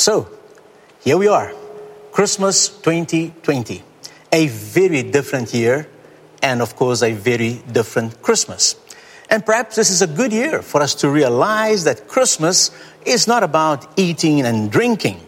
So, 0.00 0.30
here 1.02 1.18
we 1.18 1.28
are, 1.28 1.52
Christmas 2.10 2.70
2020, 2.70 3.82
a 4.32 4.46
very 4.46 5.02
different 5.02 5.52
year, 5.52 5.90
and 6.42 6.62
of 6.62 6.74
course, 6.74 7.02
a 7.02 7.12
very 7.12 7.60
different 7.70 8.22
Christmas. 8.22 8.76
And 9.28 9.44
perhaps 9.44 9.76
this 9.76 9.90
is 9.90 10.00
a 10.00 10.06
good 10.06 10.32
year 10.32 10.62
for 10.62 10.80
us 10.80 10.94
to 11.04 11.10
realize 11.10 11.84
that 11.84 12.08
Christmas 12.08 12.70
is 13.04 13.26
not 13.26 13.42
about 13.42 13.98
eating 13.98 14.40
and 14.40 14.72
drinking. 14.72 15.20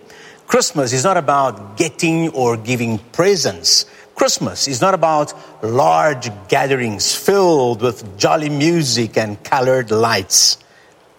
Christmas 0.47 0.95
is 0.95 1.05
not 1.05 1.19
about 1.19 1.77
getting 1.77 2.31
or 2.31 2.57
giving 2.57 2.97
presents. 3.13 3.85
Christmas 4.15 4.69
is 4.69 4.81
not 4.81 4.95
about 4.95 5.35
large 5.63 6.31
gatherings 6.49 7.15
filled 7.15 7.83
with 7.83 8.17
jolly 8.17 8.49
music 8.49 9.19
and 9.19 9.45
colored 9.45 9.91
lights. 9.91 10.57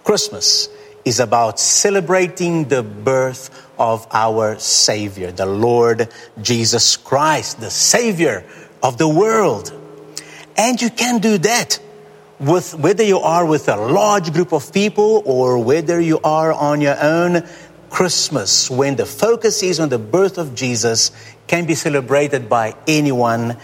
Christmas 0.04 0.70
is 1.06 1.20
about 1.20 1.60
celebrating 1.60 2.68
the 2.68 2.84
birth 2.84 3.68
of 3.78 4.08
our 4.12 4.58
Savior, 4.60 5.32
the 5.32 5.46
Lord 5.46 6.10
Jesus 6.42 6.98
Christ, 6.98 7.60
the 7.60 7.70
Savior 7.70 8.46
of 8.82 8.98
the 8.98 9.08
world. 9.08 9.74
And 10.56 10.82
you 10.82 10.90
can 10.90 11.20
do 11.20 11.38
that 11.40 11.80
with 12.40 12.76
whether 12.76 13.04
you 13.04 13.20
are 13.20 13.46
with 13.46 13.70
a 13.70 13.76
large 13.76 14.34
group 14.34 14.54
of 14.54 14.74
people 14.74 15.24
or 15.26 15.64
whether 15.64 16.00
you 16.00 16.20
are 16.24 16.52
on 16.54 16.82
your 16.82 17.02
own. 17.02 17.44
Christmas, 17.90 18.70
when 18.70 18.96
the 18.96 19.06
focus 19.06 19.62
is 19.62 19.80
on 19.80 19.90
the 19.90 20.00
birth 20.00 20.38
of 20.38 20.56
Jesus, 20.56 21.12
can 21.48 21.66
be 21.66 21.76
celebrated 21.76 22.50
by 22.50 22.76
anyone, 22.88 23.58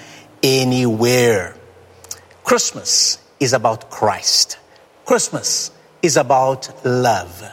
anywhere. 0.43 1.55
Christmas 2.43 3.17
is 3.39 3.53
about 3.53 3.89
Christ. 3.89 4.57
Christmas 5.05 5.71
is 6.01 6.17
about 6.17 6.85
love. 6.85 7.43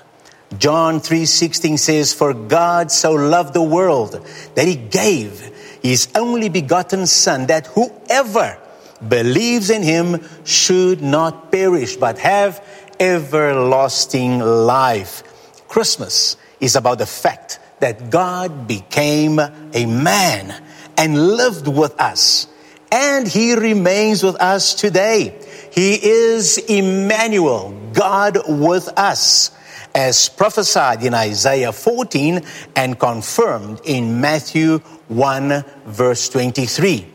John 0.58 1.00
3:16 1.00 1.76
says 1.78 2.12
for 2.12 2.32
God 2.32 2.92
so 2.92 3.12
loved 3.12 3.52
the 3.54 3.62
world 3.62 4.20
that 4.54 4.66
he 4.66 4.76
gave 4.76 5.40
his 5.82 6.08
only 6.14 6.48
begotten 6.48 7.06
son 7.06 7.46
that 7.46 7.66
whoever 7.66 8.58
believes 9.06 9.70
in 9.70 9.82
him 9.82 10.22
should 10.44 11.02
not 11.02 11.50
perish 11.50 11.96
but 11.96 12.18
have 12.18 12.62
everlasting 12.98 14.38
life. 14.38 15.22
Christmas 15.68 16.36
is 16.60 16.76
about 16.76 16.98
the 16.98 17.06
fact 17.06 17.58
that 17.80 18.10
God 18.10 18.66
became 18.66 19.38
a 19.38 19.86
man 19.86 20.62
and 20.96 21.36
lived 21.36 21.68
with 21.68 22.00
us 22.00 22.46
and 22.90 23.26
he 23.28 23.54
remains 23.54 24.22
with 24.22 24.36
us 24.36 24.74
today. 24.74 25.34
He 25.76 26.02
is 26.02 26.56
Emmanuel, 26.56 27.78
God 27.92 28.38
with 28.48 28.88
us, 28.98 29.50
as 29.94 30.30
prophesied 30.30 31.02
in 31.02 31.12
Isaiah 31.12 31.70
14 31.70 32.40
and 32.74 32.98
confirmed 32.98 33.82
in 33.84 34.18
Matthew 34.18 34.78
1 35.08 35.64
verse 35.84 36.30
23. 36.30 37.06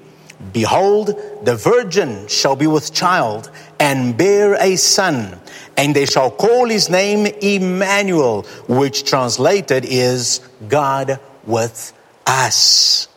Behold, 0.53 1.07
the 1.43 1.55
virgin 1.55 2.27
shall 2.27 2.55
be 2.55 2.67
with 2.67 2.93
child 2.93 3.49
and 3.79 4.15
bear 4.15 4.53
a 4.53 4.75
son, 4.75 5.41
and 5.75 5.95
they 5.95 6.05
shall 6.05 6.29
call 6.29 6.69
his 6.69 6.87
name 6.87 7.25
Emmanuel, 7.41 8.43
which 8.67 9.05
translated 9.05 9.85
is 9.85 10.39
God 10.67 11.19
with 11.47 11.93
us. 12.27 13.07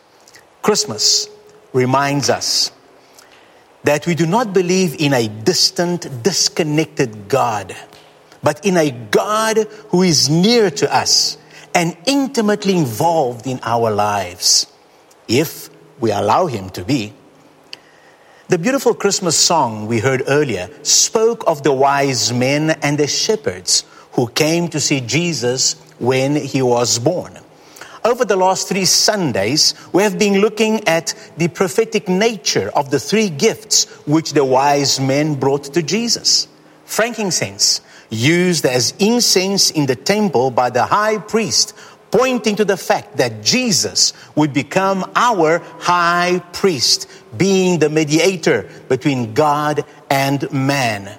Christmas 0.63 1.29
reminds 1.71 2.31
us 2.31 2.71
that 3.85 4.07
we 4.07 4.15
do 4.15 4.25
not 4.25 4.51
believe 4.51 4.95
in 4.99 5.13
a 5.13 5.27
distant, 5.27 6.23
disconnected 6.23 7.27
God, 7.29 7.75
but 8.41 8.65
in 8.65 8.77
a 8.77 8.89
God 8.89 9.57
who 9.89 10.01
is 10.01 10.27
near 10.27 10.71
to 10.71 10.93
us 10.93 11.37
and 11.73 11.95
intimately 12.07 12.75
involved 12.75 13.45
in 13.45 13.59
our 13.61 13.91
lives, 13.91 14.65
if 15.27 15.69
we 15.99 16.11
allow 16.11 16.47
Him 16.47 16.69
to 16.71 16.83
be. 16.83 17.13
The 18.47 18.57
beautiful 18.57 18.95
Christmas 18.95 19.37
song 19.37 19.85
we 19.87 19.99
heard 19.99 20.23
earlier 20.27 20.69
spoke 20.83 21.43
of 21.45 21.61
the 21.63 21.73
wise 21.73 22.33
men 22.33 22.71
and 22.81 22.97
the 22.97 23.07
shepherds 23.07 23.85
who 24.13 24.27
came 24.27 24.67
to 24.69 24.79
see 24.79 25.01
Jesus 25.01 25.73
when 25.99 26.35
he 26.35 26.61
was 26.61 26.97
born. 26.97 27.37
Over 28.05 28.23
the 28.23 28.35
last 28.35 28.67
three 28.67 28.85
Sundays, 28.85 29.73
we 29.91 30.03
have 30.03 30.19
been 30.19 30.39
looking 30.39 30.87
at 30.87 31.15
the 31.37 31.47
prophetic 31.47 32.07
nature 32.07 32.69
of 32.75 32.91
the 32.91 32.99
three 32.99 33.31
gifts 33.31 33.85
which 34.05 34.33
the 34.33 34.45
wise 34.45 34.99
men 34.99 35.33
brought 35.33 35.63
to 35.73 35.81
Jesus. 35.81 36.47
Frankincense, 36.85 37.81
used 38.11 38.63
as 38.63 38.93
incense 38.99 39.71
in 39.71 39.87
the 39.87 39.95
temple 39.95 40.51
by 40.51 40.69
the 40.69 40.85
high 40.85 41.17
priest, 41.17 41.73
pointing 42.11 42.55
to 42.57 42.63
the 42.63 42.77
fact 42.77 43.17
that 43.17 43.43
Jesus 43.43 44.13
would 44.35 44.53
become 44.53 45.11
our 45.15 45.57
high 45.79 46.43
priest, 46.53 47.09
being 47.35 47.79
the 47.79 47.89
mediator 47.89 48.69
between 48.87 49.33
God 49.33 49.83
and 50.11 50.51
man. 50.53 51.17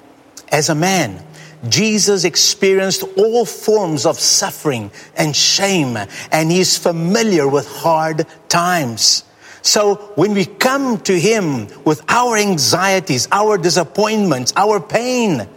As 0.53 0.68
a 0.68 0.74
man, 0.76 1.25
Jesus 1.68 2.24
experienced 2.24 3.02
all 3.16 3.44
forms 3.44 4.06
of 4.06 4.18
suffering 4.18 4.90
and 5.16 5.34
shame, 5.34 5.96
and 6.30 6.50
he's 6.50 6.76
familiar 6.76 7.48
with 7.48 7.66
hard 7.66 8.26
times. 8.48 9.24
So 9.62 9.96
when 10.14 10.34
we 10.34 10.44
come 10.46 10.98
to 11.00 11.18
him 11.18 11.68
with 11.84 12.02
our 12.08 12.36
anxieties, 12.36 13.26
our 13.32 13.58
disappointments, 13.58 14.52
our 14.56 14.80
pain, 14.80 15.48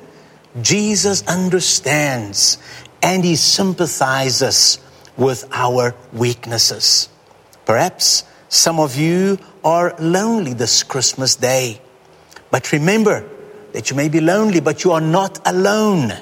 Jesus 0.61 1.27
understands 1.27 2.57
and 3.03 3.23
he 3.23 3.35
sympathizes 3.35 4.79
with 5.15 5.47
our 5.51 5.95
weaknesses. 6.11 7.07
Perhaps 7.65 8.23
some 8.49 8.79
of 8.79 8.95
you 8.95 9.37
are 9.63 9.95
lonely 9.99 10.53
this 10.53 10.81
Christmas 10.81 11.35
day. 11.35 11.79
But 12.49 12.71
remember, 12.71 13.29
that 13.73 13.89
you 13.89 13.95
may 13.95 14.09
be 14.09 14.21
lonely, 14.21 14.59
but 14.59 14.83
you 14.83 14.91
are 14.91 15.01
not 15.01 15.39
alone. 15.45 16.13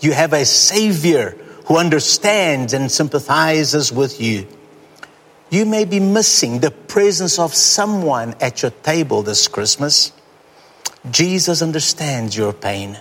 You 0.00 0.12
have 0.12 0.32
a 0.32 0.44
Savior 0.44 1.36
who 1.66 1.76
understands 1.76 2.72
and 2.72 2.90
sympathizes 2.90 3.92
with 3.92 4.20
you. 4.20 4.46
You 5.50 5.64
may 5.64 5.84
be 5.84 6.00
missing 6.00 6.60
the 6.60 6.70
presence 6.70 7.38
of 7.38 7.54
someone 7.54 8.34
at 8.40 8.62
your 8.62 8.70
table 8.70 9.22
this 9.22 9.48
Christmas. 9.48 10.12
Jesus 11.10 11.62
understands 11.62 12.36
your 12.36 12.52
pain. 12.52 12.98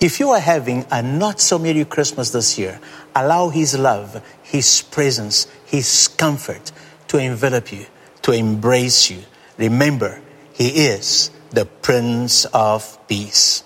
If 0.00 0.20
you 0.20 0.30
are 0.30 0.40
having 0.40 0.86
a 0.90 1.02
not 1.02 1.40
so 1.40 1.58
merry 1.58 1.84
Christmas 1.84 2.30
this 2.30 2.58
year, 2.58 2.80
allow 3.14 3.48
His 3.48 3.76
love, 3.78 4.22
His 4.42 4.82
presence, 4.82 5.46
His 5.66 6.08
comfort 6.08 6.72
to 7.08 7.18
envelop 7.18 7.72
you, 7.72 7.86
to 8.22 8.32
embrace 8.32 9.10
you. 9.10 9.22
Remember, 9.58 10.20
He 10.52 10.86
is 10.86 11.30
the 11.50 11.64
Prince 11.64 12.44
of 12.46 12.98
Peace. 13.08 13.64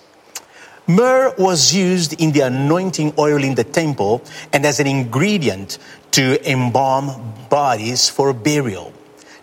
Myrrh 0.86 1.34
was 1.38 1.74
used 1.74 2.20
in 2.20 2.32
the 2.32 2.40
anointing 2.40 3.14
oil 3.16 3.44
in 3.44 3.54
the 3.54 3.64
temple 3.64 4.22
and 4.52 4.66
as 4.66 4.80
an 4.80 4.86
ingredient 4.86 5.78
to 6.10 6.50
embalm 6.50 7.34
bodies 7.48 8.08
for 8.08 8.32
burial. 8.32 8.92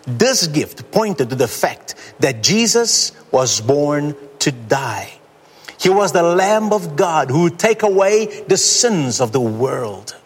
This 0.06 0.46
gift 0.46 0.90
pointed 0.90 1.30
to 1.30 1.36
the 1.36 1.48
fact 1.48 1.94
that 2.20 2.42
Jesus 2.42 3.12
was 3.30 3.60
born 3.60 4.14
to 4.40 4.52
die. 4.52 5.18
He 5.78 5.88
was 5.88 6.12
the 6.12 6.22
Lamb 6.22 6.72
of 6.72 6.96
God 6.96 7.30
who 7.30 7.42
would 7.42 7.58
take 7.58 7.82
away 7.82 8.44
the 8.48 8.56
sins 8.56 9.20
of 9.20 9.32
the 9.32 9.40
world. 9.40 10.16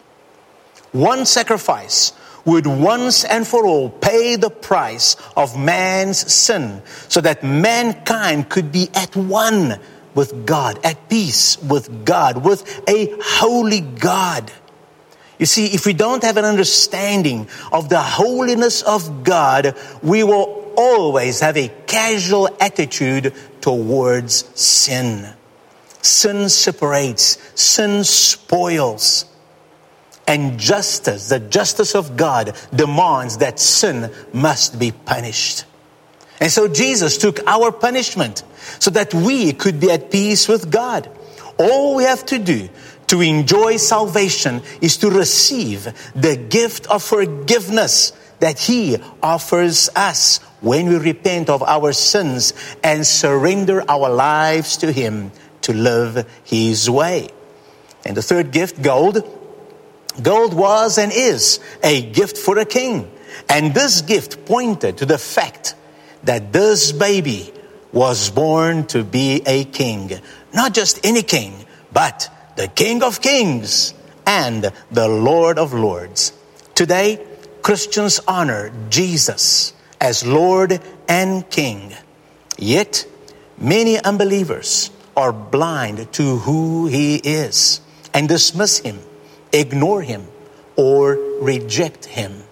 One 0.91 1.25
sacrifice 1.25 2.11
would 2.45 2.67
once 2.67 3.23
and 3.23 3.47
for 3.47 3.65
all 3.65 3.89
pay 3.89 4.35
the 4.35 4.49
price 4.49 5.15
of 5.37 5.57
man's 5.57 6.31
sin 6.31 6.81
so 7.07 7.21
that 7.21 7.43
mankind 7.43 8.49
could 8.49 8.71
be 8.71 8.89
at 8.93 9.15
one 9.15 9.79
with 10.13 10.45
God, 10.45 10.79
at 10.83 11.09
peace 11.09 11.61
with 11.61 12.05
God, 12.05 12.43
with 12.43 12.83
a 12.87 13.13
holy 13.21 13.81
God. 13.81 14.51
You 15.39 15.45
see, 15.45 15.67
if 15.67 15.85
we 15.85 15.93
don't 15.93 16.23
have 16.23 16.37
an 16.37 16.45
understanding 16.45 17.47
of 17.71 17.89
the 17.89 18.01
holiness 18.01 18.81
of 18.83 19.23
God, 19.23 19.75
we 20.01 20.23
will 20.23 20.73
always 20.77 21.39
have 21.39 21.57
a 21.57 21.69
casual 21.87 22.49
attitude 22.59 23.33
towards 23.61 24.45
sin. 24.59 25.33
Sin 26.01 26.49
separates, 26.49 27.37
sin 27.59 28.03
spoils. 28.03 29.25
And 30.25 30.57
justice, 30.57 31.29
the 31.29 31.39
justice 31.39 31.95
of 31.95 32.15
God, 32.15 32.55
demands 32.73 33.37
that 33.37 33.59
sin 33.59 34.11
must 34.31 34.79
be 34.79 34.91
punished. 34.91 35.65
And 36.39 36.51
so 36.51 36.67
Jesus 36.67 37.17
took 37.17 37.45
our 37.47 37.71
punishment 37.71 38.43
so 38.79 38.91
that 38.91 39.13
we 39.13 39.53
could 39.53 39.79
be 39.79 39.91
at 39.91 40.11
peace 40.11 40.47
with 40.47 40.71
God. 40.71 41.09
All 41.57 41.95
we 41.95 42.03
have 42.03 42.25
to 42.27 42.39
do 42.39 42.69
to 43.07 43.21
enjoy 43.21 43.77
salvation 43.77 44.61
is 44.81 44.97
to 44.97 45.09
receive 45.09 45.83
the 46.15 46.35
gift 46.35 46.87
of 46.87 47.03
forgiveness 47.03 48.11
that 48.39 48.59
He 48.59 48.97
offers 49.21 49.89
us 49.95 50.39
when 50.61 50.87
we 50.89 50.97
repent 50.97 51.49
of 51.49 51.61
our 51.63 51.93
sins 51.93 52.53
and 52.83 53.05
surrender 53.05 53.83
our 53.89 54.09
lives 54.09 54.77
to 54.77 54.91
Him 54.91 55.31
to 55.61 55.73
live 55.73 56.27
His 56.43 56.89
way. 56.89 57.29
And 58.05 58.17
the 58.17 58.21
third 58.21 58.51
gift, 58.51 58.81
gold, 58.81 59.23
Gold 60.21 60.53
was 60.53 60.97
and 60.97 61.11
is 61.11 61.59
a 61.83 62.01
gift 62.01 62.37
for 62.37 62.57
a 62.57 62.65
king. 62.65 63.11
And 63.49 63.73
this 63.73 64.01
gift 64.01 64.45
pointed 64.45 64.97
to 64.97 65.05
the 65.05 65.17
fact 65.17 65.75
that 66.23 66.53
this 66.53 66.91
baby 66.91 67.51
was 67.91 68.29
born 68.29 68.85
to 68.87 69.03
be 69.03 69.41
a 69.45 69.65
king. 69.65 70.11
Not 70.53 70.73
just 70.73 71.05
any 71.05 71.23
king, 71.23 71.65
but 71.91 72.29
the 72.55 72.67
King 72.67 73.03
of 73.03 73.21
Kings 73.21 73.93
and 74.25 74.71
the 74.91 75.07
Lord 75.07 75.57
of 75.57 75.73
Lords. 75.73 76.33
Today, 76.75 77.23
Christians 77.61 78.19
honor 78.27 78.71
Jesus 78.89 79.73
as 79.99 80.25
Lord 80.25 80.81
and 81.07 81.49
King. 81.49 81.93
Yet, 82.57 83.05
many 83.57 83.99
unbelievers 83.99 84.91
are 85.15 85.31
blind 85.31 86.11
to 86.13 86.37
who 86.37 86.87
He 86.87 87.15
is 87.17 87.81
and 88.13 88.27
dismiss 88.27 88.79
Him, 88.79 88.99
ignore 89.53 90.01
Him, 90.01 90.27
or 90.75 91.15
reject 91.39 92.05
Him. 92.05 92.43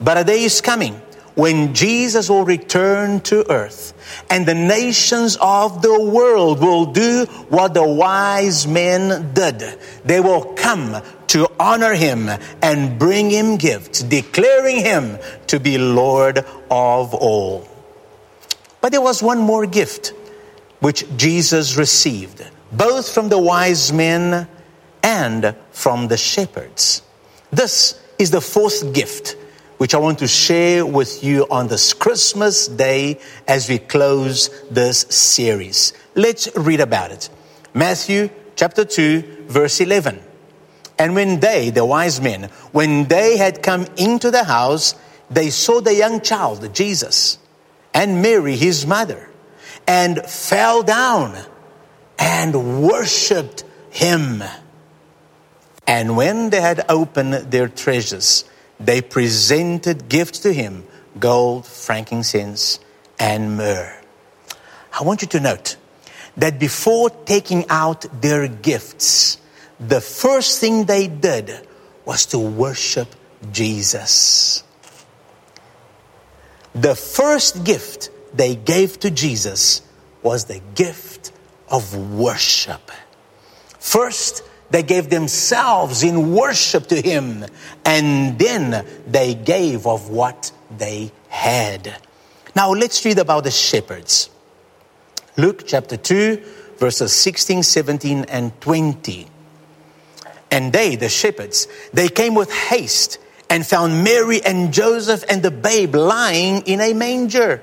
But 0.00 0.18
a 0.18 0.24
day 0.24 0.44
is 0.44 0.60
coming 0.60 1.00
when 1.34 1.74
Jesus 1.74 2.28
will 2.28 2.44
return 2.44 3.20
to 3.22 3.50
earth 3.50 3.92
and 4.30 4.46
the 4.46 4.54
nations 4.54 5.36
of 5.40 5.82
the 5.82 6.00
world 6.00 6.60
will 6.60 6.86
do 6.86 7.24
what 7.48 7.74
the 7.74 7.86
wise 7.86 8.66
men 8.66 9.32
did. 9.34 9.78
They 10.04 10.20
will 10.20 10.54
come 10.54 11.02
to 11.28 11.50
honor 11.58 11.94
him 11.94 12.28
and 12.62 12.98
bring 12.98 13.30
him 13.30 13.56
gifts, 13.56 14.02
declaring 14.02 14.76
him 14.76 15.18
to 15.48 15.58
be 15.58 15.78
Lord 15.78 16.38
of 16.70 17.14
all. 17.14 17.68
But 18.80 18.92
there 18.92 19.00
was 19.00 19.22
one 19.22 19.38
more 19.38 19.66
gift 19.66 20.12
which 20.80 21.04
Jesus 21.16 21.76
received, 21.76 22.44
both 22.70 23.12
from 23.12 23.28
the 23.28 23.38
wise 23.38 23.92
men 23.92 24.46
and 25.04 25.54
from 25.70 26.08
the 26.08 26.16
shepherds. 26.16 27.02
This 27.52 28.00
is 28.18 28.32
the 28.32 28.40
fourth 28.40 28.94
gift 28.94 29.36
which 29.76 29.94
I 29.94 29.98
want 29.98 30.20
to 30.20 30.28
share 30.28 30.86
with 30.86 31.22
you 31.22 31.46
on 31.50 31.68
this 31.68 31.92
Christmas 31.92 32.68
day 32.68 33.20
as 33.46 33.68
we 33.68 33.78
close 33.78 34.48
this 34.70 35.00
series. 35.10 35.92
Let's 36.14 36.48
read 36.56 36.80
about 36.80 37.10
it. 37.10 37.28
Matthew 37.74 38.30
chapter 38.56 38.84
2, 38.84 39.46
verse 39.46 39.80
11. 39.80 40.20
And 40.98 41.14
when 41.14 41.40
they, 41.40 41.70
the 41.70 41.84
wise 41.84 42.20
men, 42.20 42.44
when 42.72 43.04
they 43.04 43.36
had 43.36 43.62
come 43.62 43.86
into 43.96 44.30
the 44.30 44.44
house, 44.44 44.94
they 45.28 45.50
saw 45.50 45.80
the 45.80 45.94
young 45.94 46.20
child, 46.20 46.72
Jesus, 46.72 47.38
and 47.92 48.22
Mary, 48.22 48.56
his 48.56 48.86
mother, 48.86 49.28
and 49.86 50.24
fell 50.24 50.82
down 50.82 51.36
and 52.18 52.82
worshiped 52.82 53.64
him. 53.90 54.42
And 55.86 56.16
when 56.16 56.50
they 56.50 56.60
had 56.60 56.84
opened 56.88 57.50
their 57.50 57.68
treasures, 57.68 58.44
they 58.80 59.02
presented 59.02 60.08
gifts 60.08 60.40
to 60.40 60.52
him 60.52 60.84
gold, 61.18 61.66
frankincense, 61.66 62.80
and 63.18 63.56
myrrh. 63.56 64.00
I 64.98 65.02
want 65.04 65.22
you 65.22 65.28
to 65.28 65.40
note 65.40 65.76
that 66.36 66.58
before 66.58 67.10
taking 67.10 67.66
out 67.68 68.04
their 68.20 68.48
gifts, 68.48 69.38
the 69.78 70.00
first 70.00 70.60
thing 70.60 70.84
they 70.84 71.06
did 71.06 71.66
was 72.04 72.26
to 72.26 72.38
worship 72.38 73.08
Jesus. 73.52 74.64
The 76.74 76.94
first 76.94 77.64
gift 77.64 78.10
they 78.32 78.56
gave 78.56 78.98
to 79.00 79.10
Jesus 79.10 79.82
was 80.22 80.46
the 80.46 80.60
gift 80.74 81.32
of 81.68 81.96
worship. 82.12 82.90
First, 83.78 84.42
they 84.70 84.82
gave 84.82 85.10
themselves 85.10 86.02
in 86.02 86.32
worship 86.32 86.86
to 86.88 87.00
Him, 87.00 87.44
and 87.84 88.38
then 88.38 88.86
they 89.06 89.34
gave 89.34 89.86
of 89.86 90.10
what 90.10 90.52
they 90.76 91.12
had. 91.28 91.96
Now 92.56 92.72
let's 92.72 93.04
read 93.04 93.18
about 93.18 93.44
the 93.44 93.50
shepherds. 93.50 94.30
Luke 95.36 95.64
chapter 95.66 95.96
2, 95.96 96.42
verses 96.78 97.12
16, 97.12 97.62
17, 97.62 98.24
and 98.28 98.60
20. 98.60 99.26
And 100.50 100.72
they, 100.72 100.94
the 100.94 101.08
shepherds, 101.08 101.66
they 101.92 102.08
came 102.08 102.34
with 102.36 102.52
haste 102.52 103.18
and 103.50 103.66
found 103.66 104.04
Mary 104.04 104.40
and 104.44 104.72
Joseph 104.72 105.24
and 105.28 105.42
the 105.42 105.50
babe 105.50 105.94
lying 105.94 106.62
in 106.62 106.80
a 106.80 106.92
manger. 106.92 107.60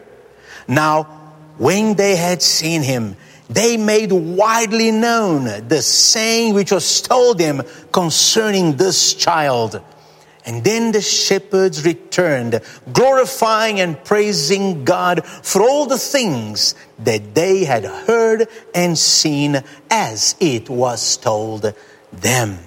Now, 0.68 1.04
when 1.58 1.96
they 1.96 2.16
had 2.18 2.42
seen 2.42 2.82
him, 2.82 3.16
they 3.52 3.76
made 3.76 4.14
widely 4.14 4.92
known 4.92 5.68
the 5.68 5.82
saying 5.82 6.54
which 6.54 6.72
was 6.72 7.02
told 7.02 7.38
them 7.38 7.62
concerning 7.92 8.78
this 8.78 9.14
child. 9.14 9.82
And 10.46 10.64
then 10.64 10.94
the 10.94 11.02
shepherds 11.02 11.86
returned, 11.86 12.62
glorifying 12.94 13.82
and 13.82 14.02
praising 14.04 14.86
God 14.86 15.26
for 15.26 15.62
all 15.62 15.86
the 15.86 15.98
things 15.98 16.76
that 17.00 17.36
they 17.36 17.66
had 17.66 17.84
heard 17.84 18.48
and 18.74 18.98
seen 18.98 19.62
as 19.90 20.36
it 20.40 20.70
was 20.70 21.18
told 21.18 21.74
them. 22.14 22.58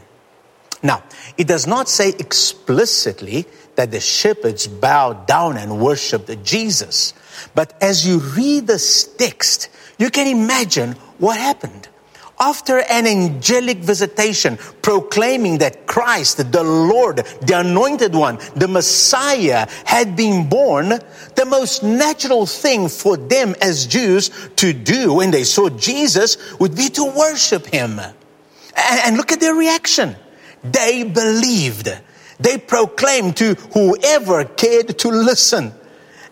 Now, 0.83 1.03
it 1.39 1.49
does 1.49 1.67
not 1.67 1.89
say 1.89 2.11
explicitly 2.11 3.47
that 3.77 3.91
the 3.91 4.01
shepherds 4.01 4.67
bowed 4.67 5.27
down 5.27 5.57
and 5.57 5.81
worshiped 5.81 6.45
Jesus. 6.45 7.15
But 7.55 7.73
as 7.83 8.07
you 8.07 8.19
read 8.19 8.67
this 8.67 9.05
text, 9.17 9.69
you 9.99 10.11
can 10.11 10.27
imagine 10.27 10.93
what 11.19 11.39
happened. 11.39 11.89
After 12.39 12.81
an 12.81 13.07
angelic 13.07 13.79
visitation 13.79 14.59
proclaiming 14.83 15.59
that 15.59 15.87
Christ, 15.87 16.51
the 16.51 16.65
Lord, 16.65 17.19
the 17.19 17.61
anointed 17.61 18.13
one, 18.13 18.39
the 18.57 18.67
Messiah 18.67 19.69
had 19.85 20.17
been 20.17 20.49
born, 20.49 20.89
the 20.89 21.47
most 21.47 21.85
natural 21.85 22.45
thing 22.45 22.89
for 22.89 23.17
them 23.17 23.55
as 23.63 23.87
Jews 23.87 24.31
to 24.57 24.73
do 24.73 25.15
when 25.15 25.31
they 25.31 25.45
saw 25.45 25.69
Jesus 25.69 26.37
would 26.59 26.77
be 26.77 26.89
to 26.91 27.05
worship 27.05 27.67
him. 27.67 28.01
And 28.77 29.17
look 29.17 29.31
at 29.31 29.39
their 29.39 29.55
reaction. 29.55 30.17
They 30.65 31.05
believed. 31.05 31.89
They 32.41 32.59
proclaimed 32.59 33.37
to 33.37 33.55
whoever 33.55 34.45
cared 34.45 34.99
to 34.99 35.09
listen. 35.09 35.73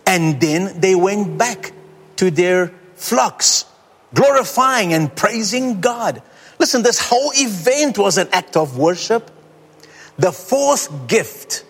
And 0.04 0.40
then 0.40 0.80
they 0.80 0.96
went 0.96 1.38
back 1.38 1.72
to 2.16 2.30
their 2.32 2.72
flocks, 3.02 3.64
glorifying 4.14 4.94
and 4.94 5.14
praising 5.14 5.80
God. 5.80 6.22
Listen, 6.58 6.82
this 6.82 7.00
whole 7.00 7.32
event 7.34 7.98
was 7.98 8.16
an 8.16 8.28
act 8.32 8.56
of 8.56 8.78
worship. 8.78 9.30
The 10.18 10.30
fourth 10.30 11.08
gift 11.08 11.64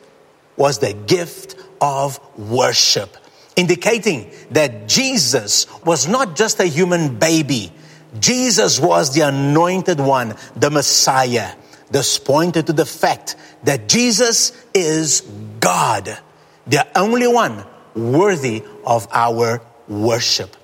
was 0.57 0.79
the 0.79 0.93
gift 0.93 1.57
of 1.81 2.21
worship, 2.39 3.17
indicating 3.57 4.31
that 4.51 4.87
Jesus 4.87 5.67
was 5.85 6.07
not 6.07 6.37
just 6.37 6.61
a 6.61 6.67
human 6.67 7.19
baby. 7.19 7.73
Jesus 8.21 8.79
was 8.79 9.15
the 9.15 9.23
anointed 9.23 9.99
one, 9.99 10.37
the 10.55 10.71
Messiah. 10.71 11.55
This 11.91 12.19
pointed 12.19 12.67
to 12.67 12.75
the 12.75 12.85
fact 12.85 13.37
that 13.65 13.89
Jesus 13.89 14.53
is 14.75 15.23
God, 15.61 16.19
the 16.67 16.87
only 16.99 17.27
one 17.27 17.65
worthy 17.95 18.63
of 18.85 19.09
our 19.13 19.63
worship. 19.89 20.57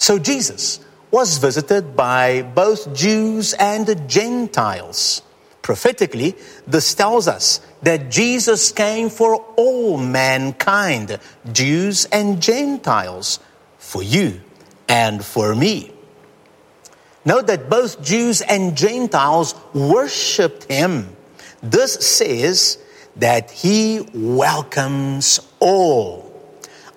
So 0.00 0.18
Jesus 0.18 0.80
was 1.10 1.36
visited 1.36 1.94
by 1.94 2.40
both 2.40 2.94
Jews 2.94 3.52
and 3.52 4.08
Gentiles. 4.08 5.20
Prophetically, 5.60 6.36
this 6.66 6.94
tells 6.94 7.28
us 7.28 7.60
that 7.82 8.10
Jesus 8.10 8.72
came 8.72 9.10
for 9.10 9.36
all 9.56 9.98
mankind, 9.98 11.20
Jews 11.52 12.06
and 12.06 12.40
Gentiles, 12.40 13.40
for 13.76 14.02
you 14.02 14.40
and 14.88 15.22
for 15.22 15.54
me. 15.54 15.92
Note 17.26 17.46
that 17.48 17.68
both 17.68 18.02
Jews 18.02 18.40
and 18.40 18.74
Gentiles 18.74 19.54
worshiped 19.74 20.64
him. 20.64 21.14
This 21.62 21.92
says 21.92 22.78
that 23.16 23.50
he 23.50 24.08
welcomes 24.14 25.40
all. 25.60 26.29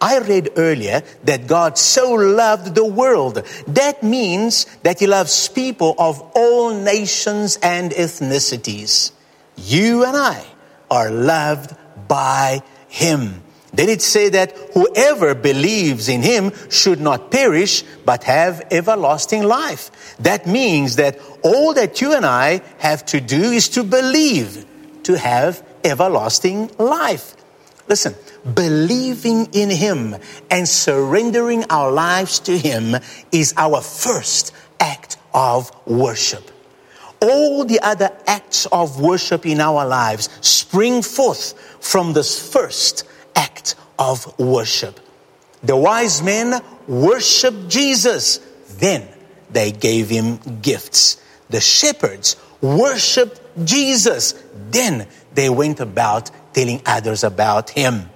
I 0.03 0.19
read 0.19 0.49
earlier 0.57 1.01
that 1.23 1.47
God 1.47 1.77
so 1.77 2.11
loved 2.11 2.75
the 2.75 2.83
world. 2.83 3.35
That 3.67 4.03
means 4.03 4.65
that 4.83 4.99
He 4.99 5.07
loves 5.07 5.47
people 5.47 5.95
of 5.97 6.21
all 6.35 6.73
nations 6.73 7.57
and 7.63 7.93
ethnicities. 7.93 9.13
You 9.55 10.03
and 10.03 10.17
I 10.17 10.43
are 10.91 11.09
loved 11.09 11.73
by 12.09 12.63
Him. 12.89 13.43
Then 13.71 13.87
it 13.87 14.01
say 14.01 14.27
that 14.29 14.51
whoever 14.73 15.33
believes 15.33 16.07
in 16.07 16.21
him 16.21 16.51
should 16.69 17.01
not 17.01 17.31
perish, 17.31 17.83
but 18.05 18.23
have 18.25 18.61
everlasting 18.69 19.41
life. 19.41 20.15
That 20.19 20.45
means 20.45 20.97
that 20.97 21.17
all 21.43 21.73
that 21.73 21.99
you 21.99 22.13
and 22.13 22.23
I 22.23 22.61
have 22.77 23.03
to 23.07 23.19
do 23.19 23.41
is 23.41 23.69
to 23.69 23.83
believe 23.83 24.65
to 25.03 25.17
have 25.17 25.65
everlasting 25.83 26.69
life. 26.77 27.35
Listen, 27.87 28.13
believing 28.43 29.47
in 29.53 29.69
Him 29.69 30.15
and 30.49 30.67
surrendering 30.67 31.65
our 31.69 31.91
lives 31.91 32.39
to 32.41 32.57
Him 32.57 32.95
is 33.31 33.53
our 33.57 33.81
first 33.81 34.53
act 34.79 35.17
of 35.33 35.71
worship. 35.87 36.51
all 37.23 37.63
the 37.63 37.79
other 37.79 38.11
acts 38.27 38.65
of 38.67 38.99
worship 38.99 39.45
in 39.45 39.61
our 39.61 39.87
lives 39.87 40.27
spring 40.41 41.01
forth 41.01 41.53
from 41.79 42.11
this 42.11 42.51
first 42.51 43.05
act 43.35 43.75
of 43.97 44.37
worship. 44.37 44.99
The 45.63 45.77
wise 45.77 46.21
men 46.21 46.61
worshiped 46.87 47.69
Jesus, 47.69 48.39
then 48.77 49.07
they 49.49 49.71
gave 49.71 50.09
him 50.09 50.37
gifts. 50.61 51.23
The 51.49 51.61
shepherds 51.61 52.35
worshiped 52.59 53.39
Jesus, 53.63 54.33
then 54.69 55.07
they 55.33 55.49
went 55.49 55.79
about 55.79 56.29
telling 56.53 56.81
others 56.85 57.23
about 57.23 57.69
him. 57.69 58.09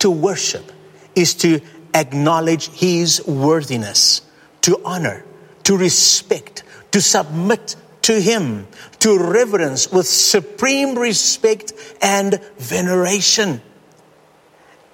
To 0.00 0.10
worship 0.10 0.72
is 1.14 1.34
to 1.36 1.60
acknowledge 1.94 2.68
his 2.68 3.24
worthiness, 3.26 4.22
to 4.62 4.80
honor, 4.84 5.24
to 5.64 5.76
respect, 5.76 6.62
to 6.92 7.00
submit 7.00 7.76
to 8.02 8.20
him, 8.20 8.66
to 9.00 9.18
reverence 9.18 9.92
with 9.92 10.06
supreme 10.06 10.98
respect 10.98 11.72
and 12.00 12.40
veneration. 12.58 13.60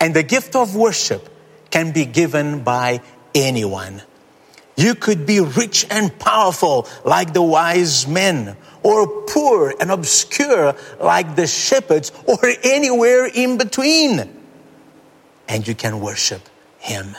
And 0.01 0.15
the 0.15 0.23
gift 0.23 0.55
of 0.57 0.77
worship 0.77 1.29
can 1.71 1.93
be 1.93 2.05
given 2.05 2.65
by 2.65 3.01
anyone. 3.35 4.03
You 4.77 4.95
could 4.95 5.25
be 5.25 5.41
rich 5.41 5.87
and 5.91 6.17
powerful 6.19 6.87
like 7.05 7.33
the 7.33 7.43
wise 7.43 8.07
men, 8.07 8.57
or 8.83 9.23
poor 9.23 9.73
and 9.81 9.91
obscure 9.91 10.75
like 11.01 11.37
the 11.37 11.47
shepherds, 11.47 12.13
or 12.27 12.39
anywhere 12.63 13.27
in 13.27 13.57
between. 13.57 14.36
And 15.49 15.67
you 15.67 15.75
can 15.75 16.01
worship 16.01 16.43
Him. 16.79 17.17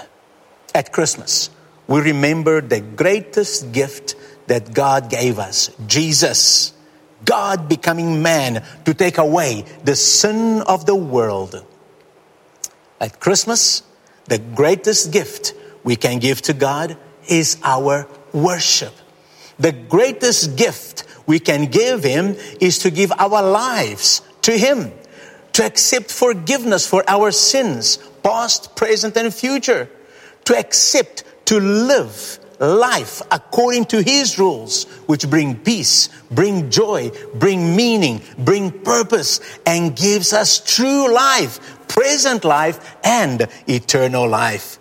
At 0.75 0.91
Christmas, 0.91 1.49
we 1.87 2.01
remember 2.01 2.61
the 2.61 2.81
greatest 2.81 3.71
gift 3.71 4.15
that 4.47 4.73
God 4.73 5.09
gave 5.09 5.39
us 5.39 5.71
Jesus. 5.87 6.73
God 7.25 7.67
becoming 7.67 8.21
man 8.21 8.63
to 8.85 8.93
take 8.93 9.17
away 9.17 9.65
the 9.83 9.95
sin 9.95 10.61
of 10.61 10.85
the 10.85 10.95
world. 10.95 11.65
At 12.99 13.19
Christmas, 13.19 13.83
the 14.25 14.39
greatest 14.39 15.11
gift 15.11 15.53
we 15.83 15.95
can 15.95 16.19
give 16.19 16.41
to 16.43 16.53
God 16.53 16.97
is 17.27 17.57
our 17.63 18.07
worship. 18.33 18.93
The 19.59 19.71
greatest 19.71 20.57
gift 20.57 21.03
we 21.25 21.39
can 21.39 21.65
give 21.65 22.03
Him 22.03 22.35
is 22.59 22.79
to 22.79 22.91
give 22.91 23.11
our 23.11 23.41
lives 23.41 24.21
to 24.43 24.51
Him, 24.51 24.91
to 25.53 25.65
accept 25.65 26.11
forgiveness 26.11 26.87
for 26.87 27.03
our 27.07 27.31
sins, 27.31 27.99
past, 28.27 28.75
present, 28.75 29.15
and 29.15 29.33
future, 29.33 29.89
to 30.43 30.57
accept 30.57 31.23
to 31.45 31.61
live 31.61 32.39
life 32.59 33.21
according 33.31 33.85
to 33.85 34.01
His 34.01 34.37
rules, 34.37 34.83
which 35.07 35.29
bring 35.29 35.55
peace, 35.55 36.09
bring 36.29 36.69
joy, 36.69 37.09
bring 37.35 37.73
meaning, 37.73 38.21
bring 38.37 38.71
purpose, 38.71 39.39
and 39.65 39.95
gives 39.95 40.33
us 40.33 40.59
true 40.59 41.13
life, 41.13 41.87
present 41.87 42.43
life, 42.43 42.97
and 43.01 43.47
eternal 43.65 44.27
life. 44.27 44.77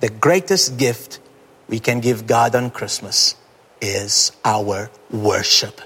The 0.00 0.08
greatest 0.08 0.78
gift 0.78 1.20
we 1.68 1.80
can 1.80 2.00
give 2.00 2.26
God 2.26 2.54
on 2.54 2.70
Christmas 2.70 3.34
is 3.82 4.32
our 4.42 4.90
worship. 5.10 5.82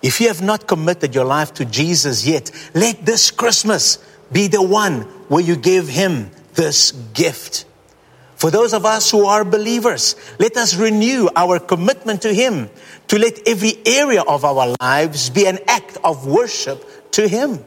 If 0.00 0.18
you 0.18 0.28
have 0.28 0.40
not 0.40 0.66
committed 0.66 1.14
your 1.14 1.26
life 1.26 1.52
to 1.54 1.66
Jesus 1.66 2.26
yet, 2.26 2.50
let 2.74 3.04
this 3.04 3.30
Christmas 3.30 3.98
be 4.32 4.48
the 4.48 4.62
one 4.62 5.02
where 5.28 5.42
you 5.42 5.56
give 5.56 5.88
Him 5.88 6.30
this 6.54 6.92
gift. 6.92 7.64
For 8.36 8.50
those 8.50 8.72
of 8.72 8.86
us 8.86 9.10
who 9.10 9.26
are 9.26 9.44
believers, 9.44 10.16
let 10.38 10.56
us 10.56 10.74
renew 10.74 11.28
our 11.36 11.58
commitment 11.58 12.22
to 12.22 12.32
Him, 12.32 12.70
to 13.08 13.18
let 13.18 13.46
every 13.46 13.76
area 13.84 14.22
of 14.22 14.44
our 14.44 14.74
lives 14.80 15.28
be 15.28 15.46
an 15.46 15.58
act 15.68 15.98
of 16.02 16.26
worship 16.26 17.12
to 17.12 17.28
Him. 17.28 17.62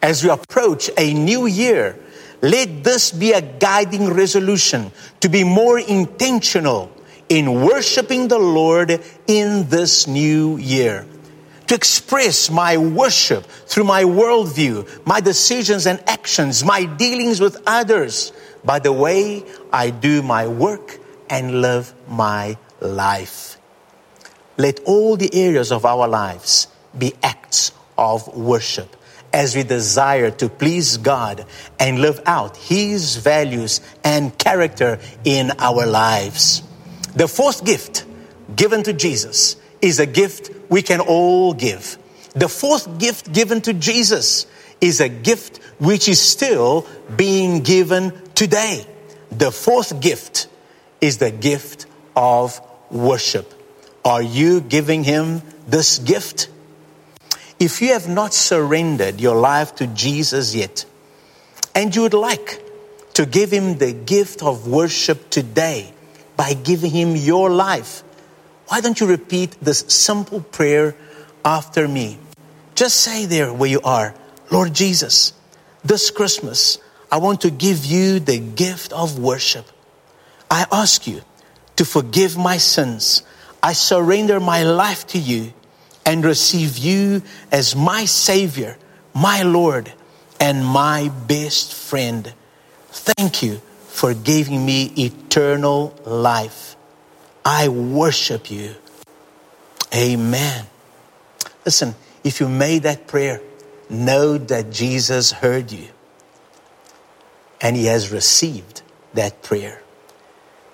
As 0.00 0.24
we 0.24 0.30
approach 0.30 0.90
a 0.96 1.12
new 1.12 1.46
year, 1.46 1.98
let 2.40 2.84
this 2.84 3.10
be 3.10 3.32
a 3.32 3.40
guiding 3.40 4.12
resolution 4.12 4.90
to 5.20 5.28
be 5.28 5.44
more 5.44 5.78
intentional 5.78 6.90
in 7.28 7.64
worshiping 7.64 8.28
the 8.28 8.38
Lord 8.38 9.00
in 9.26 9.68
this 9.68 10.06
new 10.06 10.56
year. 10.56 11.06
To 11.68 11.74
express 11.74 12.50
my 12.50 12.76
worship 12.76 13.44
through 13.46 13.84
my 13.84 14.04
worldview, 14.04 15.06
my 15.06 15.20
decisions 15.20 15.86
and 15.86 16.02
actions, 16.06 16.62
my 16.64 16.84
dealings 16.84 17.40
with 17.40 17.62
others, 17.66 18.32
by 18.64 18.78
the 18.78 18.92
way 18.92 19.44
I 19.72 19.90
do 19.90 20.22
my 20.22 20.46
work 20.46 20.98
and 21.30 21.62
live 21.62 21.92
my 22.08 22.58
life. 22.80 23.56
Let 24.56 24.80
all 24.80 25.16
the 25.16 25.34
areas 25.34 25.72
of 25.72 25.84
our 25.84 26.06
lives 26.06 26.68
be 26.96 27.14
acts 27.22 27.72
of 27.98 28.28
worship 28.36 28.96
as 29.32 29.56
we 29.56 29.64
desire 29.64 30.30
to 30.30 30.48
please 30.48 30.96
God 30.96 31.44
and 31.80 31.98
live 32.00 32.20
out 32.24 32.56
His 32.56 33.16
values 33.16 33.80
and 34.04 34.36
character 34.38 35.00
in 35.24 35.50
our 35.58 35.86
lives. 35.86 36.62
The 37.16 37.26
fourth 37.26 37.64
gift 37.64 38.04
given 38.54 38.84
to 38.84 38.92
Jesus 38.92 39.56
is 39.82 39.98
a 39.98 40.06
gift 40.06 40.63
we 40.74 40.82
can 40.82 40.98
all 40.98 41.54
give. 41.54 41.96
The 42.32 42.48
fourth 42.48 42.98
gift 42.98 43.32
given 43.32 43.60
to 43.60 43.72
Jesus 43.72 44.46
is 44.80 45.00
a 45.00 45.08
gift 45.08 45.58
which 45.78 46.08
is 46.08 46.20
still 46.20 46.84
being 47.14 47.60
given 47.60 48.12
today. 48.34 48.84
The 49.30 49.52
fourth 49.52 50.00
gift 50.00 50.48
is 51.00 51.18
the 51.18 51.30
gift 51.30 51.86
of 52.16 52.60
worship. 52.90 53.54
Are 54.04 54.20
you 54.20 54.60
giving 54.60 55.04
him 55.04 55.42
this 55.68 56.00
gift? 56.00 56.48
If 57.60 57.80
you 57.80 57.92
have 57.92 58.08
not 58.08 58.34
surrendered 58.34 59.20
your 59.20 59.36
life 59.36 59.76
to 59.76 59.86
Jesus 59.86 60.56
yet, 60.56 60.84
and 61.72 61.94
you 61.94 62.02
would 62.02 62.14
like 62.14 62.60
to 63.14 63.26
give 63.26 63.52
him 63.52 63.78
the 63.78 63.92
gift 63.92 64.42
of 64.42 64.66
worship 64.66 65.30
today 65.30 65.92
by 66.36 66.54
giving 66.54 66.90
him 66.90 67.14
your 67.14 67.48
life, 67.48 68.02
why 68.68 68.80
don't 68.80 68.98
you 69.00 69.06
repeat 69.06 69.56
this 69.60 69.80
simple 69.88 70.40
prayer 70.40 70.96
after 71.44 71.86
me? 71.86 72.18
Just 72.74 72.96
say 72.96 73.26
there 73.26 73.52
where 73.52 73.70
you 73.70 73.80
are, 73.82 74.14
Lord 74.50 74.74
Jesus, 74.74 75.32
this 75.84 76.10
Christmas, 76.10 76.78
I 77.12 77.18
want 77.18 77.42
to 77.42 77.50
give 77.50 77.84
you 77.84 78.18
the 78.18 78.38
gift 78.38 78.92
of 78.92 79.18
worship. 79.18 79.66
I 80.50 80.66
ask 80.72 81.06
you 81.06 81.22
to 81.76 81.84
forgive 81.84 82.36
my 82.36 82.56
sins. 82.56 83.22
I 83.62 83.72
surrender 83.72 84.40
my 84.40 84.62
life 84.62 85.06
to 85.08 85.18
you 85.18 85.52
and 86.06 86.24
receive 86.24 86.78
you 86.78 87.22
as 87.52 87.76
my 87.76 88.04
Savior, 88.04 88.76
my 89.14 89.42
Lord, 89.42 89.92
and 90.40 90.64
my 90.64 91.10
best 91.26 91.72
friend. 91.72 92.32
Thank 92.88 93.42
you 93.42 93.60
for 93.88 94.14
giving 94.14 94.64
me 94.64 94.92
eternal 94.96 95.94
life. 96.04 96.76
I 97.44 97.68
worship 97.68 98.50
you. 98.50 98.74
Amen. 99.94 100.66
Listen, 101.64 101.94
if 102.22 102.40
you 102.40 102.48
made 102.48 102.84
that 102.84 103.06
prayer, 103.06 103.40
know 103.90 104.38
that 104.38 104.70
Jesus 104.70 105.30
heard 105.30 105.70
you 105.70 105.88
and 107.60 107.76
He 107.76 107.86
has 107.86 108.10
received 108.10 108.82
that 109.12 109.42
prayer. 109.42 109.82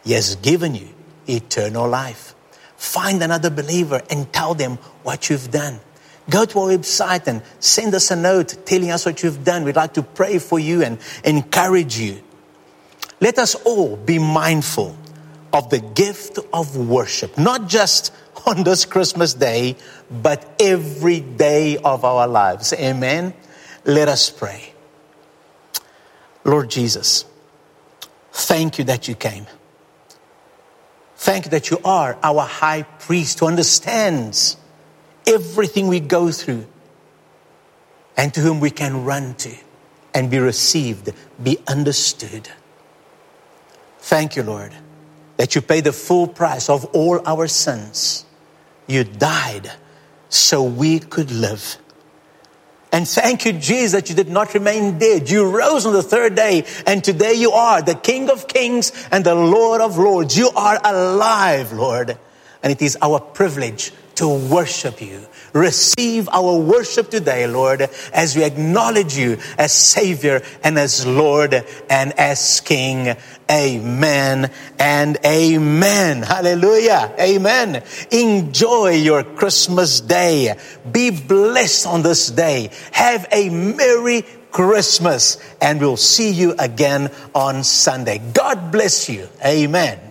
He 0.05 0.13
has 0.13 0.37
given 0.37 0.75
you 0.75 0.89
eternal 1.29 1.89
life. 1.89 2.35
Find 2.77 3.23
another 3.23 3.51
believer 3.51 4.01
and 4.11 4.33
tell 4.33 4.55
them 4.55 4.77
what 5.03 5.29
you've 5.29 5.51
done. 5.51 5.81
Go 6.31 6.45
to 6.45 6.59
our 6.61 6.69
website 6.69 7.27
and 7.27 7.43
send 7.59 7.95
us 7.95 8.11
a 8.11 8.17
note 8.17 8.57
telling 8.65 8.91
us 8.91 9.05
what 9.05 9.23
you've 9.23 9.45
done. 9.45 9.65
We'd 9.65 9.77
like 9.77 9.95
to 9.95 10.03
pray 10.03 10.39
for 10.39 10.59
you 10.59 10.83
and 10.83 10.99
encourage 11.25 11.99
you. 11.99 12.23
Let 13.21 13.39
us 13.39 13.55
all 13.55 13.97
be 13.97 14.19
mindful 14.19 14.97
of 15.53 15.71
the 15.71 15.81
gift 15.81 16.39
of 16.53 16.77
worship, 16.77 17.37
not 17.37 17.69
just 17.69 18.13
on 18.47 18.63
this 18.65 18.85
Christmas 18.85 19.35
day, 19.35 19.77
but 20.11 20.55
every 20.61 21.21
day 21.21 21.77
of 21.79 22.05
our 22.05 22.27
lives. 22.27 22.73
Amen. 22.73 23.35
Let 23.85 24.09
us 24.09 24.31
pray. 24.31 24.73
Lord 26.45 26.71
Jesus, 26.71 27.25
thank 28.33 28.79
you 28.79 28.85
that 28.85 29.09
you 29.09 29.15
came. 29.15 29.47
Thank 31.17 31.45
you 31.45 31.51
that 31.51 31.71
you 31.71 31.79
are 31.85 32.19
our 32.23 32.43
high 32.43 32.83
priest 32.83 33.41
who 33.41 33.47
understands 33.47 34.57
everything 35.27 35.89
we 35.89 36.01
go 36.01 36.31
through 36.31 36.67
and 38.17 38.33
to 38.35 38.41
whom 38.41 38.61
we 38.61 38.71
can 38.71 39.05
run 39.05 39.35
to 39.35 39.55
and 40.15 40.31
be 40.31 40.39
received, 40.39 41.13
be 41.43 41.59
understood. 41.67 42.49
Thank 43.99 44.37
you, 44.37 44.43
Lord, 44.43 44.73
that 45.41 45.55
you 45.55 45.63
paid 45.63 45.85
the 45.85 45.93
full 45.93 46.29
price 46.29 46.69
of 46.69 46.85
all 46.93 47.19
our 47.27 47.47
sins. 47.47 48.27
You 48.87 49.05
died 49.05 49.73
so 50.29 50.63
we 50.63 50.99
could 50.99 51.31
live. 51.31 51.79
And 52.93 53.09
thank 53.09 53.47
you, 53.47 53.55
Jesus, 53.55 53.93
that 53.93 54.11
you 54.11 54.15
did 54.15 54.29
not 54.29 54.53
remain 54.53 54.99
dead. 54.99 55.31
You 55.31 55.49
rose 55.49 55.87
on 55.87 55.95
the 55.95 56.03
third 56.03 56.35
day, 56.35 56.67
and 56.87 57.03
today 57.03 57.33
you 57.33 57.53
are 57.53 57.81
the 57.81 57.95
King 57.95 58.29
of 58.29 58.49
kings 58.49 58.93
and 59.11 59.25
the 59.25 59.35
Lord 59.35 59.81
of 59.81 59.97
lords. 59.97 60.37
You 60.37 60.51
are 60.51 60.79
alive, 60.85 61.73
Lord. 61.73 62.19
And 62.63 62.73
it 62.73 62.83
is 62.83 62.99
our 63.01 63.21
privilege 63.21 63.93
to 64.21 64.29
worship 64.29 65.01
you. 65.01 65.27
Receive 65.55 66.29
our 66.29 66.59
worship 66.59 67.11
today, 67.11 67.47
Lord, 67.47 67.89
as 68.13 68.37
we 68.37 68.45
acknowledge 68.45 69.17
you 69.17 69.39
as 69.57 69.73
Savior 69.73 70.43
and 70.63 70.79
as 70.79 71.07
Lord 71.07 71.55
and 71.89 72.13
as 72.19 72.61
King. 72.61 73.17
Amen 73.51 74.53
and 74.79 75.17
amen. 75.25 76.23
Hallelujah. 76.23 77.15
Amen. 77.19 77.83
Enjoy 78.11 78.91
your 78.91 79.25
Christmas 79.25 80.03
day. 80.03 80.55
Be 80.93 81.11
blessed 81.11 81.87
on 81.87 82.03
this 82.03 82.31
day. 82.31 82.71
Have 82.93 83.27
a 83.33 83.49
Merry 83.49 84.23
Christmas 84.51 85.39
and 85.63 85.81
we'll 85.81 85.97
see 85.97 86.31
you 86.31 86.55
again 86.59 87.11
on 87.35 87.65
Sunday. 87.65 88.21
God 88.35 88.71
bless 88.71 89.09
you. 89.09 89.29
Amen. 89.43 90.10